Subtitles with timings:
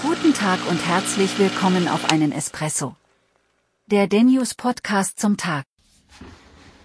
[0.00, 2.94] Guten Tag und herzlich willkommen auf einen Espresso.
[3.88, 5.64] Der Denius Podcast zum Tag.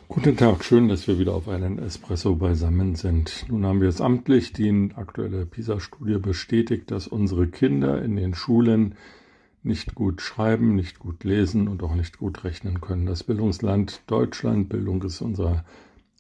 [0.07, 3.45] Guten Tag, schön, dass wir wieder auf einen Espresso beisammen sind.
[3.49, 8.95] Nun haben wir es amtlich, die aktuelle PISA-Studie bestätigt, dass unsere Kinder in den Schulen
[9.61, 13.05] nicht gut schreiben, nicht gut lesen und auch nicht gut rechnen können.
[13.05, 15.65] Das Bildungsland Deutschland, Bildung ist unser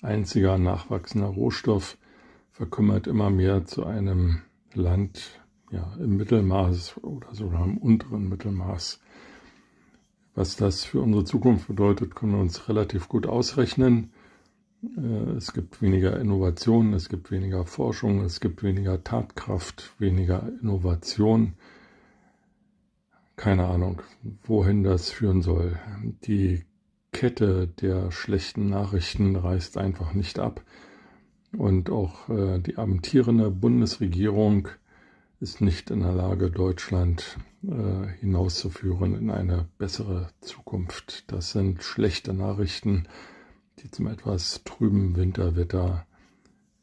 [0.03, 1.97] einziger nachwachsender Rohstoff,
[2.51, 4.43] verkümmert immer mehr zu einem
[4.75, 5.42] Land
[5.73, 8.99] ja, im Mittelmaß oder sogar im unteren Mittelmaß.
[10.35, 14.11] Was das für unsere Zukunft bedeutet, können wir uns relativ gut ausrechnen.
[14.97, 21.53] Äh, es gibt weniger Innovation, es gibt weniger Forschung, es gibt weniger Tatkraft, weniger Innovation.
[23.35, 24.01] Keine Ahnung,
[24.43, 25.79] wohin das führen soll.
[26.25, 26.65] Die
[27.11, 30.63] Kette der schlechten Nachrichten reißt einfach nicht ab.
[31.57, 34.69] Und auch äh, die amtierende Bundesregierung
[35.43, 41.29] ist nicht in der Lage, Deutschland äh, hinauszuführen in eine bessere Zukunft.
[41.29, 43.09] Das sind schlechte Nachrichten,
[43.79, 46.07] die zum etwas trüben Winterwetter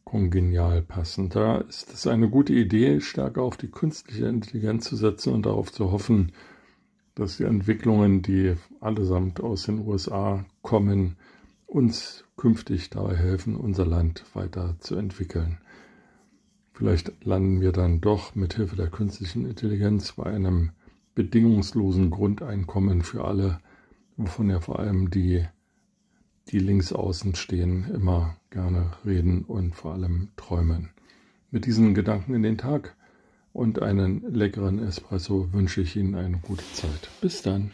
[0.05, 1.31] kongenial passen.
[1.31, 5.73] Da ist es eine gute Idee, stärker auf die künstliche Intelligenz zu setzen und darauf
[5.73, 6.33] zu hoffen,
[7.15, 11.17] dass die Entwicklungen, die allesamt aus den USA kommen,
[11.67, 15.57] uns künftig dabei helfen, unser Land weiter zu entwickeln.
[16.81, 20.71] Vielleicht landen wir dann doch mit Hilfe der künstlichen Intelligenz bei einem
[21.15, 23.59] bedingungslosen Grundeinkommen für alle,
[24.17, 25.45] wovon ja vor allem die,
[26.49, 30.89] die links außen stehen, immer gerne reden und vor allem träumen.
[31.51, 32.97] Mit diesen Gedanken in den Tag
[33.53, 37.11] und einen leckeren Espresso wünsche ich Ihnen eine gute Zeit.
[37.21, 37.73] Bis dann.